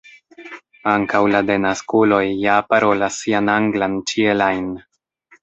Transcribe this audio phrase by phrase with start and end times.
[0.93, 4.67] ankaŭ la denaskuloj ja parolas sian anglan ĉiel ajn.